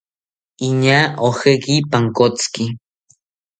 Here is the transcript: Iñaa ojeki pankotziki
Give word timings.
Iñaa 0.67 1.05
ojeki 1.27 1.75
pankotziki 1.91 2.63